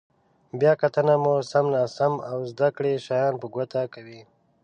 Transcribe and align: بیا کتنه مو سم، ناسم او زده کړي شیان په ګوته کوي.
بیا 0.59 0.73
کتنه 0.81 1.15
مو 1.23 1.33
سم، 1.51 1.65
ناسم 1.73 2.13
او 2.29 2.37
زده 2.51 2.67
کړي 2.75 2.93
شیان 3.05 3.33
په 3.41 3.47
ګوته 3.53 3.81
کوي. 3.93 4.21